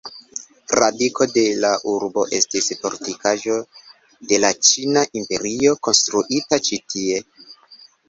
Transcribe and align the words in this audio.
Radiko 0.77 1.27
de 1.35 1.43
la 1.65 1.71
urbo 1.91 2.23
estis 2.39 2.71
fortikaĵo 2.81 3.59
de 4.33 4.43
la 4.43 4.53
Ĉina 4.71 5.07
Imperio, 5.23 5.79
konstruita 5.91 6.65
ĉi-tie. 6.71 7.25